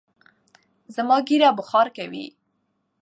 [0.95, 2.25] زما ژېره بوخار کوی